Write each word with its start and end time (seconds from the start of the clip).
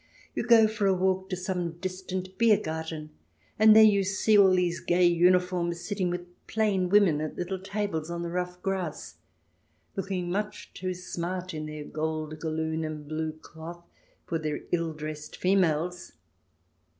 You 0.33 0.41
go 0.47 0.67
for 0.67 0.87
a 0.87 0.95
walk 0.95 1.29
to 1.29 1.35
some 1.35 1.73
distant 1.73 2.35
Bier 2.39 2.57
Garten, 2.57 3.11
and 3.59 3.75
there 3.75 3.83
you 3.83 4.03
see 4.03 4.35
all 4.35 4.49
these 4.55 4.79
gay 4.79 5.05
uniforms 5.05 5.79
sitting 5.81 6.09
with 6.09 6.25
plain 6.47 6.89
women 6.89 7.21
at 7.21 7.35
little 7.37 7.59
tables 7.59 8.09
on 8.09 8.23
the 8.23 8.31
rough 8.31 8.59
grass, 8.63 9.17
looking 9.95 10.31
much 10.31 10.73
too 10.73 10.95
smart 10.95 11.53
in 11.53 11.67
their 11.67 11.83
gold 11.83 12.39
galloon 12.39 12.83
and 12.83 13.07
blue 13.07 13.33
cloth 13.33 13.85
for 14.25 14.39
their 14.39 14.61
ill 14.71 14.91
dressed 14.93 15.37
females. 15.37 16.13